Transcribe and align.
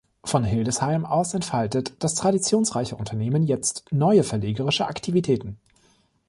Von 0.23 0.43
Hildesheim 0.43 1.05
aus 1.05 1.35
entfaltet 1.35 1.93
das 1.99 2.15
traditionsreiche 2.15 2.95
Unternehmen 2.95 3.43
jetzt 3.43 3.83
neue 3.91 4.23
verlegerische 4.23 4.87
Aktivitäten. 4.87 5.59